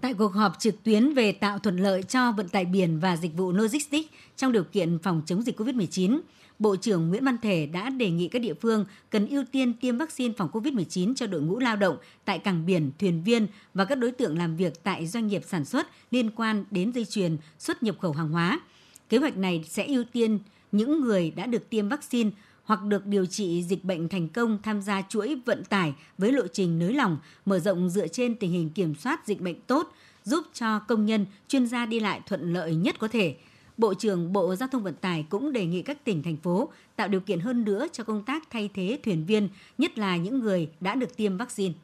[0.00, 3.34] Tại cuộc họp trực tuyến về tạo thuận lợi cho vận tải biển và dịch
[3.34, 6.20] vụ logistics trong điều kiện phòng chống dịch COVID-19,
[6.58, 9.98] Bộ trưởng Nguyễn Văn Thể đã đề nghị các địa phương cần ưu tiên tiêm
[9.98, 13.94] vaccine phòng COVID-19 cho đội ngũ lao động tại cảng biển, thuyền viên và các
[13.94, 17.82] đối tượng làm việc tại doanh nghiệp sản xuất liên quan đến dây chuyền xuất
[17.82, 18.60] nhập khẩu hàng hóa.
[19.08, 20.38] Kế hoạch này sẽ ưu tiên
[20.72, 22.30] những người đã được tiêm vaccine
[22.64, 26.46] hoặc được điều trị dịch bệnh thành công tham gia chuỗi vận tải với lộ
[26.52, 30.44] trình nới lỏng, mở rộng dựa trên tình hình kiểm soát dịch bệnh tốt, giúp
[30.52, 33.36] cho công nhân, chuyên gia đi lại thuận lợi nhất có thể.
[33.78, 37.08] Bộ trưởng Bộ Giao thông Vận tải cũng đề nghị các tỉnh, thành phố tạo
[37.08, 40.68] điều kiện hơn nữa cho công tác thay thế thuyền viên, nhất là những người
[40.80, 41.74] đã được tiêm vaccine.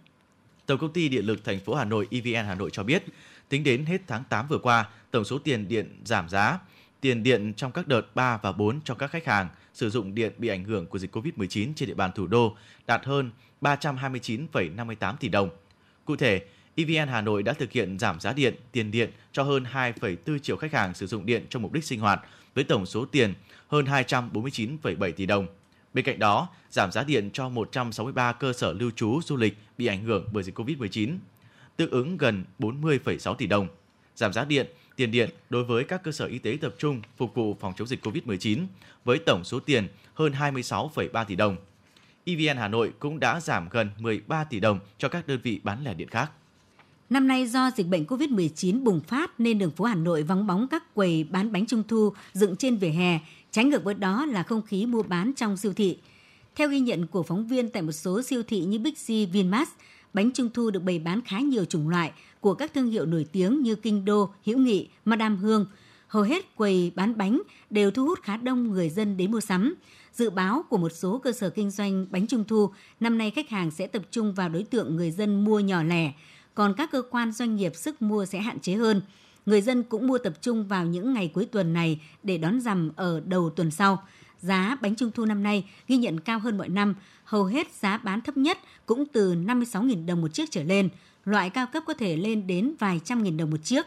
[0.66, 3.04] Tổng công ty Điện lực thành phố Hà Nội EVN Hà Nội cho biết,
[3.48, 6.58] tính đến hết tháng 8 vừa qua, tổng số tiền điện giảm giá,
[7.00, 10.32] tiền điện trong các đợt 3 và 4 cho các khách hàng sử dụng điện
[10.38, 15.28] bị ảnh hưởng của dịch COVID-19 trên địa bàn thủ đô đạt hơn 329,58 tỷ
[15.28, 15.50] đồng.
[16.04, 16.42] Cụ thể,
[16.74, 20.56] EVN Hà Nội đã thực hiện giảm giá điện, tiền điện cho hơn 2,4 triệu
[20.56, 22.20] khách hàng sử dụng điện trong mục đích sinh hoạt
[22.54, 23.34] với tổng số tiền
[23.68, 25.46] hơn 249,7 tỷ đồng.
[25.94, 29.86] Bên cạnh đó, giảm giá điện cho 163 cơ sở lưu trú du lịch bị
[29.86, 31.16] ảnh hưởng bởi dịch COVID-19,
[31.76, 33.68] tương ứng gần 40,6 tỷ đồng.
[34.16, 37.34] Giảm giá điện, tiền điện đối với các cơ sở y tế tập trung phục
[37.34, 38.66] vụ phòng chống dịch COVID-19
[39.04, 41.56] với tổng số tiền hơn 26,3 tỷ đồng.
[42.24, 45.84] EVN Hà Nội cũng đã giảm gần 13 tỷ đồng cho các đơn vị bán
[45.84, 46.30] lẻ điện khác.
[47.10, 50.68] Năm nay do dịch bệnh COVID-19 bùng phát nên đường phố Hà Nội vắng bóng
[50.68, 53.18] các quầy bán bánh trung thu dựng trên vỉa hè,
[53.50, 55.98] trái ngược với đó là không khí mua bán trong siêu thị.
[56.56, 59.68] Theo ghi nhận của phóng viên tại một số siêu thị như Bixi, Vinmart,
[60.14, 63.26] bánh trung thu được bày bán khá nhiều chủng loại của các thương hiệu nổi
[63.32, 65.66] tiếng như Kinh Đô, Hữu Nghị, Madame Hương.
[66.08, 69.74] Hầu hết quầy bán bánh đều thu hút khá đông người dân đến mua sắm.
[70.12, 72.70] Dự báo của một số cơ sở kinh doanh bánh trung thu,
[73.00, 76.12] năm nay khách hàng sẽ tập trung vào đối tượng người dân mua nhỏ lẻ,
[76.54, 79.02] còn các cơ quan doanh nghiệp sức mua sẽ hạn chế hơn.
[79.46, 82.90] Người dân cũng mua tập trung vào những ngày cuối tuần này để đón rằm
[82.96, 84.02] ở đầu tuần sau.
[84.40, 87.96] Giá bánh trung thu năm nay ghi nhận cao hơn mọi năm, hầu hết giá
[87.96, 90.88] bán thấp nhất cũng từ 56.000 đồng một chiếc trở lên,
[91.24, 93.86] loại cao cấp có thể lên đến vài trăm nghìn đồng một chiếc.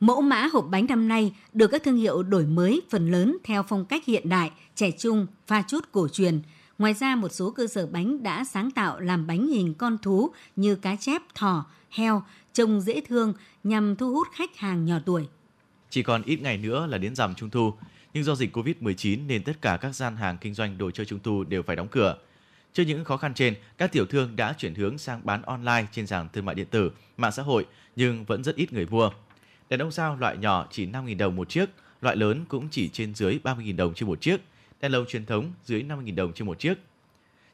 [0.00, 3.62] Mẫu mã hộp bánh năm nay được các thương hiệu đổi mới phần lớn theo
[3.62, 6.40] phong cách hiện đại, trẻ trung, pha chút cổ truyền–
[6.78, 10.30] Ngoài ra, một số cơ sở bánh đã sáng tạo làm bánh hình con thú
[10.56, 15.28] như cá chép, thỏ, heo, trông dễ thương nhằm thu hút khách hàng nhỏ tuổi.
[15.90, 17.72] Chỉ còn ít ngày nữa là đến rằm Trung thu,
[18.14, 21.18] nhưng do dịch Covid-19 nên tất cả các gian hàng kinh doanh đồ chơi Trung
[21.22, 22.16] thu đều phải đóng cửa.
[22.72, 26.06] Trước những khó khăn trên, các tiểu thương đã chuyển hướng sang bán online trên
[26.06, 29.10] sàn thương mại điện tử, mạng xã hội nhưng vẫn rất ít người mua.
[29.68, 31.66] Đèn ông sao loại nhỏ chỉ 5.000 đồng một chiếc,
[32.00, 34.40] loại lớn cũng chỉ trên dưới 30.000 đồng trên một chiếc–
[34.80, 36.74] đèn lồng truyền thống dưới 50.000 đồng trên một chiếc.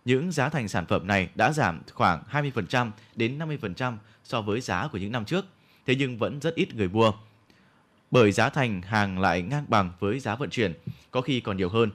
[0.05, 4.89] Những giá thành sản phẩm này đã giảm khoảng 20% đến 50% so với giá
[4.89, 5.45] của những năm trước,
[5.87, 7.13] thế nhưng vẫn rất ít người mua.
[8.11, 10.73] Bởi giá thành hàng lại ngang bằng với giá vận chuyển,
[11.11, 11.91] có khi còn nhiều hơn.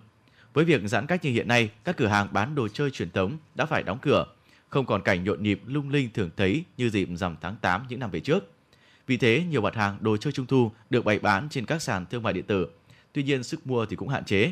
[0.54, 3.38] Với việc giãn cách như hiện nay, các cửa hàng bán đồ chơi truyền thống
[3.56, 4.26] đã phải đóng cửa,
[4.70, 8.00] không còn cảnh nhộn nhịp lung linh thường thấy như dịp rằm tháng 8 những
[8.00, 8.54] năm về trước.
[9.08, 12.06] Vì thế, nhiều mặt hàng đồ chơi trung thu được bày bán trên các sàn
[12.06, 12.68] thương mại điện tử.
[13.13, 14.52] Tuy nhiên, sức mua thì cũng hạn chế.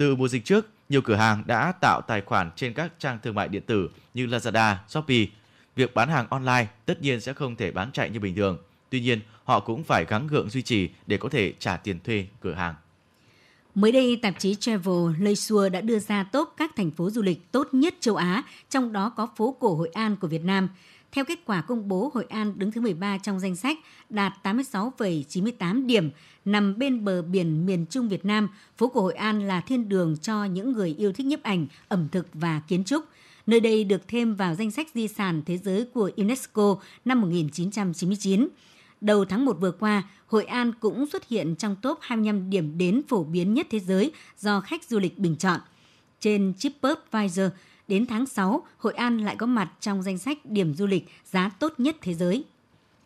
[0.00, 3.34] Từ mùa dịch trước, nhiều cửa hàng đã tạo tài khoản trên các trang thương
[3.34, 5.26] mại điện tử như Lazada, Shopee.
[5.76, 8.58] Việc bán hàng online tất nhiên sẽ không thể bán chạy như bình thường.
[8.90, 12.26] Tuy nhiên, họ cũng phải gắng gượng duy trì để có thể trả tiền thuê
[12.40, 12.74] cửa hàng.
[13.74, 17.52] Mới đây, tạp chí Travel Leisure đã đưa ra top các thành phố du lịch
[17.52, 20.68] tốt nhất châu Á, trong đó có phố cổ Hội An của Việt Nam.
[21.12, 25.86] Theo kết quả công bố, Hội An đứng thứ 13 trong danh sách, đạt 86,98
[25.86, 26.10] điểm,
[26.44, 28.48] nằm bên bờ biển miền Trung Việt Nam.
[28.78, 32.08] Phố cổ Hội An là thiên đường cho những người yêu thích nhiếp ảnh, ẩm
[32.12, 33.04] thực và kiến trúc.
[33.46, 38.48] Nơi đây được thêm vào danh sách di sản thế giới của UNESCO năm 1999.
[39.00, 43.02] Đầu tháng 1 vừa qua, Hội An cũng xuất hiện trong top 25 điểm đến
[43.08, 45.60] phổ biến nhất thế giới do khách du lịch bình chọn.
[46.20, 47.46] Trên TripAdvisor,
[47.90, 51.50] đến tháng 6, Hội An lại có mặt trong danh sách điểm du lịch giá
[51.58, 52.44] tốt nhất thế giới.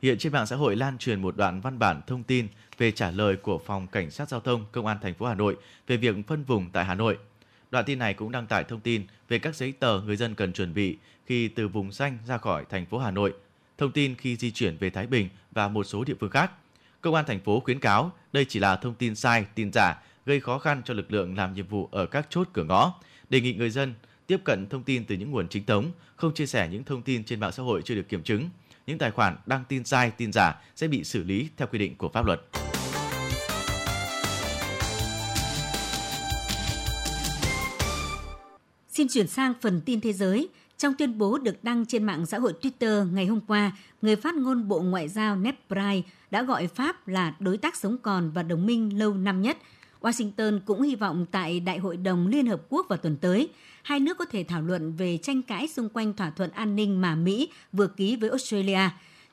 [0.02, 3.10] Hiện trên mạng xã hội lan truyền một đoạn văn bản thông tin về trả
[3.10, 6.16] lời của Phòng Cảnh sát Giao thông Công an thành phố Hà Nội về việc
[6.26, 7.18] phân vùng tại Hà Nội.
[7.70, 10.52] Đoạn tin này cũng đăng tải thông tin về các giấy tờ người dân cần
[10.52, 13.34] chuẩn bị khi từ vùng xanh ra khỏi thành phố Hà Nội,
[13.78, 16.50] thông tin khi di chuyển về Thái Bình và một số địa phương khác.
[17.00, 20.40] Công an thành phố khuyến cáo đây chỉ là thông tin sai, tin giả, gây
[20.40, 22.94] khó khăn cho lực lượng làm nhiệm vụ ở các chốt cửa ngõ.
[23.30, 23.94] Đề nghị người dân
[24.26, 27.24] tiếp cận thông tin từ những nguồn chính thống, không chia sẻ những thông tin
[27.24, 28.48] trên mạng xã hội chưa được kiểm chứng.
[28.86, 31.96] Những tài khoản đăng tin sai, tin giả sẽ bị xử lý theo quy định
[31.96, 32.40] của pháp luật.
[38.88, 40.48] Xin chuyển sang phần tin thế giới.
[40.78, 44.34] Trong tuyên bố được đăng trên mạng xã hội Twitter ngày hôm qua, người phát
[44.34, 48.42] ngôn Bộ Ngoại giao Ned Price đã gọi Pháp là đối tác sống còn và
[48.42, 49.58] đồng minh lâu năm nhất.
[50.00, 53.48] Washington cũng hy vọng tại Đại hội đồng Liên Hợp Quốc vào tuần tới,
[53.84, 57.00] hai nước có thể thảo luận về tranh cãi xung quanh thỏa thuận an ninh
[57.00, 58.80] mà Mỹ vừa ký với Australia.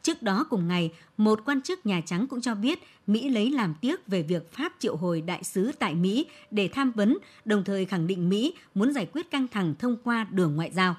[0.01, 3.75] Trước đó cùng ngày, một quan chức Nhà Trắng cũng cho biết Mỹ lấy làm
[3.81, 7.85] tiếc về việc Pháp triệu hồi đại sứ tại Mỹ để tham vấn, đồng thời
[7.85, 10.95] khẳng định Mỹ muốn giải quyết căng thẳng thông qua đường ngoại giao.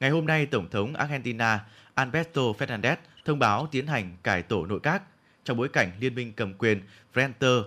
[0.00, 4.80] Ngày hôm nay, Tổng thống Argentina Alberto Fernandez thông báo tiến hành cải tổ nội
[4.82, 5.02] các
[5.44, 6.80] trong bối cảnh liên minh cầm quyền
[7.14, 7.62] Frente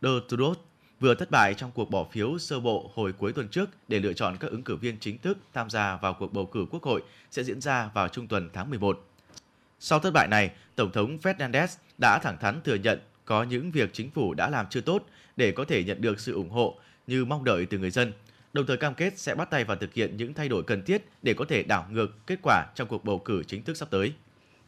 [0.00, 0.56] de Todos
[1.00, 4.12] vừa thất bại trong cuộc bỏ phiếu sơ bộ hồi cuối tuần trước để lựa
[4.12, 7.02] chọn các ứng cử viên chính thức tham gia vào cuộc bầu cử quốc hội
[7.30, 9.06] sẽ diễn ra vào trung tuần tháng 11.
[9.80, 11.66] Sau thất bại này, Tổng thống Fernandez
[11.98, 15.52] đã thẳng thắn thừa nhận có những việc chính phủ đã làm chưa tốt để
[15.52, 18.12] có thể nhận được sự ủng hộ như mong đợi từ người dân,
[18.52, 21.02] đồng thời cam kết sẽ bắt tay vào thực hiện những thay đổi cần thiết
[21.22, 24.12] để có thể đảo ngược kết quả trong cuộc bầu cử chính thức sắp tới.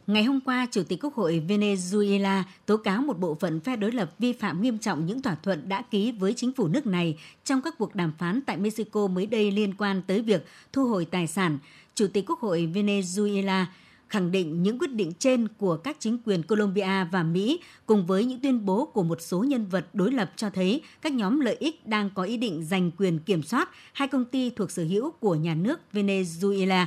[0.07, 3.91] Ngày hôm qua, Chủ tịch Quốc hội Venezuela tố cáo một bộ phận phe đối
[3.91, 7.17] lập vi phạm nghiêm trọng những thỏa thuận đã ký với chính phủ nước này
[7.43, 11.05] trong các cuộc đàm phán tại Mexico mới đây liên quan tới việc thu hồi
[11.05, 11.57] tài sản.
[11.95, 13.65] Chủ tịch Quốc hội Venezuela
[14.07, 18.25] khẳng định những quyết định trên của các chính quyền Colombia và Mỹ cùng với
[18.25, 21.55] những tuyên bố của một số nhân vật đối lập cho thấy các nhóm lợi
[21.59, 25.11] ích đang có ý định giành quyền kiểm soát hai công ty thuộc sở hữu
[25.11, 26.85] của nhà nước Venezuela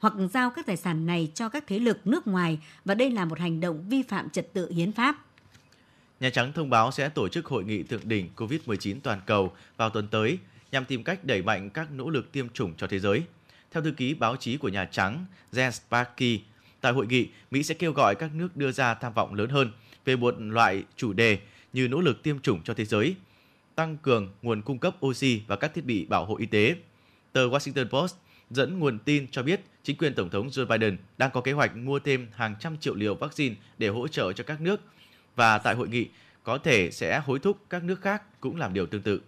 [0.00, 3.24] hoặc giao các tài sản này cho các thế lực nước ngoài và đây là
[3.24, 5.26] một hành động vi phạm trật tự hiến pháp.
[6.20, 9.90] Nhà Trắng thông báo sẽ tổ chức hội nghị thượng đỉnh COVID-19 toàn cầu vào
[9.90, 10.38] tuần tới
[10.72, 13.22] nhằm tìm cách đẩy mạnh các nỗ lực tiêm chủng cho thế giới.
[13.70, 16.40] Theo thư ký báo chí của Nhà Trắng Jen Psaki,
[16.80, 19.72] tại hội nghị, Mỹ sẽ kêu gọi các nước đưa ra tham vọng lớn hơn
[20.04, 21.38] về một loại chủ đề
[21.72, 23.14] như nỗ lực tiêm chủng cho thế giới,
[23.74, 26.76] tăng cường nguồn cung cấp oxy và các thiết bị bảo hộ y tế.
[27.32, 28.14] Tờ Washington Post
[28.50, 31.76] dẫn nguồn tin cho biết chính quyền Tổng thống Joe Biden đang có kế hoạch
[31.76, 34.80] mua thêm hàng trăm triệu liều vaccine để hỗ trợ cho các nước
[35.36, 36.08] và tại hội nghị
[36.44, 39.20] có thể sẽ hối thúc các nước khác cũng làm điều tương tự.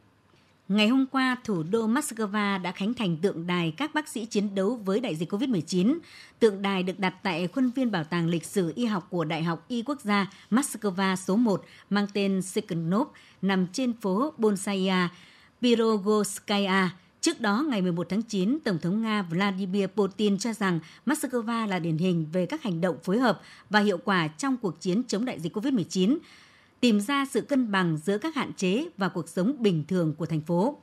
[0.69, 4.55] Ngày hôm qua, thủ đô Moscow đã khánh thành tượng đài các bác sĩ chiến
[4.55, 5.99] đấu với đại dịch COVID-19.
[6.39, 9.43] Tượng đài được đặt tại khuôn viên Bảo tàng Lịch sử Y học của Đại
[9.43, 13.09] học Y Quốc gia Moscow số 1 mang tên Sikhnov
[13.43, 15.09] nằm trên phố Bolshaya,
[15.63, 16.91] Pirogoskaya.
[17.23, 21.79] Trước đó, ngày 11 tháng 9, Tổng thống Nga Vladimir Putin cho rằng Moscow là
[21.79, 25.25] điển hình về các hành động phối hợp và hiệu quả trong cuộc chiến chống
[25.25, 26.19] đại dịch COVID-19
[26.81, 30.27] tìm ra sự cân bằng giữa các hạn chế và cuộc sống bình thường của
[30.27, 30.79] thành phố.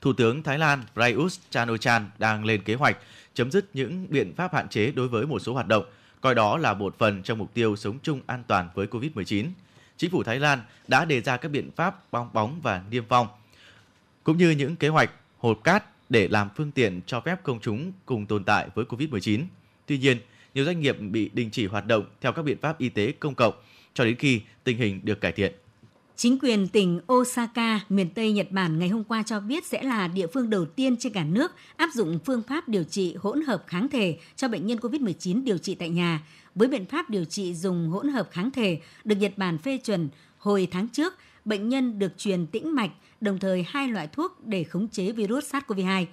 [0.00, 1.32] Thủ tướng Thái Lan Prayut
[1.80, 2.96] chan đang lên kế hoạch
[3.34, 5.84] chấm dứt những biện pháp hạn chế đối với một số hoạt động,
[6.20, 9.46] coi đó là một phần trong mục tiêu sống chung an toàn với COVID-19.
[9.96, 13.28] Chính phủ Thái Lan đã đề ra các biện pháp bong bóng và niêm phong,
[14.24, 15.10] cũng như những kế hoạch
[15.46, 19.44] hột cát để làm phương tiện cho phép công chúng cùng tồn tại với COVID-19.
[19.86, 20.18] Tuy nhiên,
[20.54, 23.34] nhiều doanh nghiệp bị đình chỉ hoạt động theo các biện pháp y tế công
[23.34, 23.54] cộng
[23.94, 25.52] cho đến khi tình hình được cải thiện.
[26.16, 30.08] Chính quyền tỉnh Osaka, miền Tây Nhật Bản ngày hôm qua cho biết sẽ là
[30.08, 33.64] địa phương đầu tiên trên cả nước áp dụng phương pháp điều trị hỗn hợp
[33.66, 36.22] kháng thể cho bệnh nhân COVID-19 điều trị tại nhà.
[36.54, 40.08] Với biện pháp điều trị dùng hỗn hợp kháng thể được Nhật Bản phê chuẩn
[40.38, 41.14] hồi tháng trước,
[41.46, 45.54] bệnh nhân được truyền tĩnh mạch, đồng thời hai loại thuốc để khống chế virus
[45.54, 46.06] SARS-CoV-2.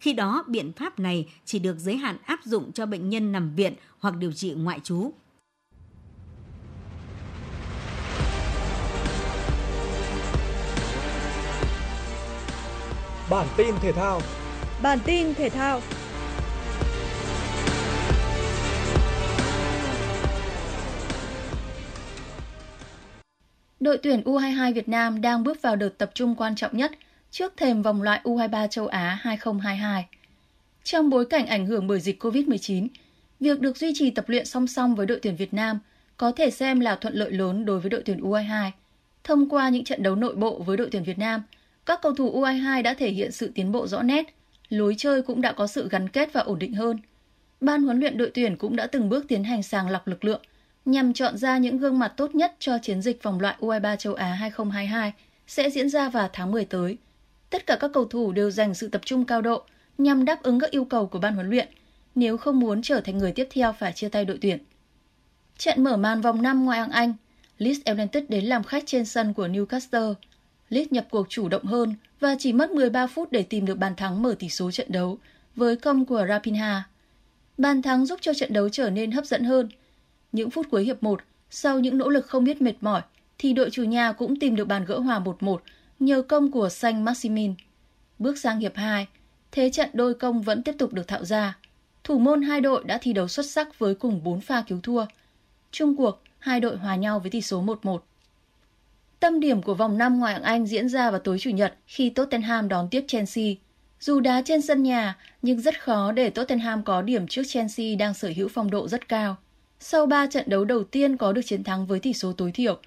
[0.00, 3.54] Khi đó, biện pháp này chỉ được giới hạn áp dụng cho bệnh nhân nằm
[3.54, 5.12] viện hoặc điều trị ngoại trú.
[13.30, 14.20] Bản tin thể thao.
[14.82, 15.80] Bản tin thể thao.
[23.84, 26.92] Đội tuyển U22 Việt Nam đang bước vào đợt tập trung quan trọng nhất
[27.30, 30.06] trước thềm vòng loại U23 châu Á 2022.
[30.84, 32.88] Trong bối cảnh ảnh hưởng bởi dịch COVID-19,
[33.40, 35.78] việc được duy trì tập luyện song song với đội tuyển Việt Nam
[36.16, 38.70] có thể xem là thuận lợi lớn đối với đội tuyển U22.
[39.24, 41.42] Thông qua những trận đấu nội bộ với đội tuyển Việt Nam,
[41.86, 44.34] các cầu thủ U22 đã thể hiện sự tiến bộ rõ nét,
[44.68, 46.98] lối chơi cũng đã có sự gắn kết và ổn định hơn.
[47.60, 50.40] Ban huấn luyện đội tuyển cũng đã từng bước tiến hành sàng lọc lực lượng
[50.84, 54.14] nhằm chọn ra những gương mặt tốt nhất cho chiến dịch vòng loại U23 châu
[54.14, 55.12] Á 2022
[55.46, 56.98] sẽ diễn ra vào tháng 10 tới.
[57.50, 59.62] Tất cả các cầu thủ đều dành sự tập trung cao độ
[59.98, 61.68] nhằm đáp ứng các yêu cầu của ban huấn luyện,
[62.14, 64.58] nếu không muốn trở thành người tiếp theo phải chia tay đội tuyển.
[65.58, 67.14] Trận mở màn vòng 5 ngoại hạng Anh,
[67.58, 70.14] Leeds United đến làm khách trên sân của Newcastle.
[70.68, 73.96] Leeds nhập cuộc chủ động hơn và chỉ mất 13 phút để tìm được bàn
[73.96, 75.18] thắng mở tỷ số trận đấu
[75.56, 76.84] với công của Rapinha.
[77.58, 79.68] Bàn thắng giúp cho trận đấu trở nên hấp dẫn hơn.
[80.34, 81.20] Những phút cuối hiệp 1,
[81.50, 83.02] sau những nỗ lực không biết mệt mỏi,
[83.38, 85.56] thì đội chủ nhà cũng tìm được bàn gỡ hòa 1-1
[86.00, 87.54] nhờ công của Xanh Maximin.
[88.18, 89.06] Bước sang hiệp 2,
[89.52, 91.58] thế trận đôi công vẫn tiếp tục được tạo ra.
[92.04, 95.04] Thủ môn hai đội đã thi đấu xuất sắc với cùng 4 pha cứu thua.
[95.70, 97.98] Trung cuộc, hai đội hòa nhau với tỷ số 1-1.
[99.20, 102.10] Tâm điểm của vòng 5 ngoại hạng Anh diễn ra vào tối Chủ nhật khi
[102.10, 103.54] Tottenham đón tiếp Chelsea.
[104.00, 108.14] Dù đá trên sân nhà, nhưng rất khó để Tottenham có điểm trước Chelsea đang
[108.14, 109.36] sở hữu phong độ rất cao.
[109.80, 112.78] Sau 3 trận đấu đầu tiên có được chiến thắng với tỷ số tối thiểu,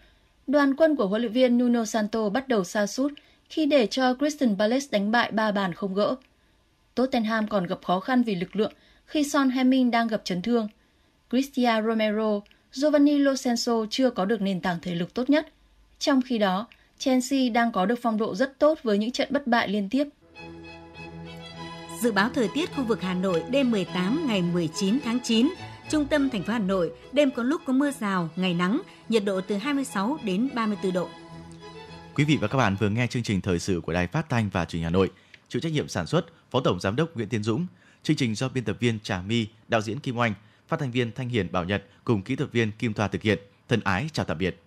[0.47, 3.11] đoàn quân của huấn luyện viên Nuno Santo bắt đầu sa sút
[3.49, 6.15] khi để cho Crystal Palace đánh bại ba bàn không gỡ.
[6.95, 8.73] Tottenham còn gặp khó khăn vì lực lượng
[9.05, 10.67] khi Son Hemin đang gặp chấn thương.
[11.29, 12.39] Cristiano Romero,
[12.71, 15.47] Giovanni Lo Celso chưa có được nền tảng thể lực tốt nhất.
[15.99, 16.67] Trong khi đó,
[16.99, 20.07] Chelsea đang có được phong độ rất tốt với những trận bất bại liên tiếp.
[22.01, 25.49] Dự báo thời tiết khu vực Hà Nội đêm 18 ngày 19 tháng 9,
[25.89, 29.25] trung tâm thành phố Hà Nội đêm có lúc có mưa rào, ngày nắng, nhiệt
[29.25, 31.09] độ từ 26 đến 34 độ.
[32.15, 34.49] Quý vị và các bạn vừa nghe chương trình thời sự của Đài Phát thanh
[34.49, 35.11] và Truyền hình Hà Nội.
[35.47, 37.65] Chịu trách nhiệm sản xuất Phó Tổng Giám đốc Nguyễn Tiến Dũng.
[38.03, 40.33] Chương trình do biên tập viên Trà My, đạo diễn Kim Oanh,
[40.67, 43.39] phát thanh viên Thanh Hiền Bảo Nhật cùng kỹ thuật viên Kim Thoa thực hiện.
[43.67, 44.61] Thân ái chào tạm biệt.